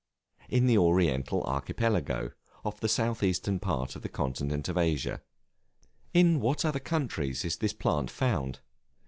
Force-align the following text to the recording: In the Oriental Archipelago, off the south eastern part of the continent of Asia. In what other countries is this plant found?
In 0.49 0.65
the 0.65 0.79
Oriental 0.79 1.43
Archipelago, 1.43 2.31
off 2.65 2.79
the 2.79 2.89
south 2.89 3.21
eastern 3.21 3.59
part 3.59 3.95
of 3.95 4.01
the 4.01 4.09
continent 4.09 4.67
of 4.67 4.75
Asia. 4.75 5.21
In 6.11 6.39
what 6.39 6.65
other 6.65 6.79
countries 6.79 7.45
is 7.45 7.57
this 7.57 7.73
plant 7.73 8.09
found? 8.09 8.61